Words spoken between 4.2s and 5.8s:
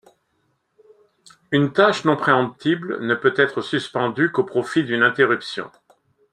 qu'au profit d'une interruption.